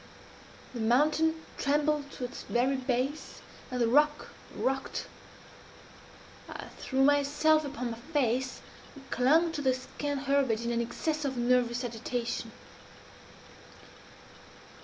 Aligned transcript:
The 0.73 0.79
mountain 0.79 1.35
trembled 1.59 2.09
to 2.13 2.23
its 2.25 2.41
very 2.49 2.75
base, 2.75 3.39
and 3.69 3.79
the 3.79 3.87
rock 3.87 4.29
rocked. 4.55 5.05
I 6.49 6.65
threw 6.79 7.03
myself 7.03 7.63
upon 7.63 7.91
my 7.91 7.99
face, 7.99 8.61
and 8.95 9.07
clung 9.11 9.51
to 9.51 9.61
the 9.61 9.75
scant 9.75 10.21
herbage 10.23 10.65
in 10.65 10.71
an 10.71 10.81
excess 10.81 11.23
of 11.23 11.37
nervous 11.37 11.83
agitation. 11.83 12.51